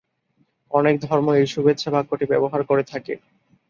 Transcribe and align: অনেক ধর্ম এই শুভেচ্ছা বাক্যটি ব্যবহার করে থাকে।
অনেক 0.71 0.95
ধর্ম 1.01 1.27
এই 1.33 1.47
শুভেচ্ছা 1.47 1.89
বাক্যটি 1.91 2.25
ব্যবহার 2.25 2.61
করে 2.63 2.83
থাকে। 2.83 3.13